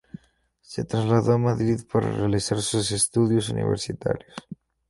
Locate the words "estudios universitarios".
2.91-4.33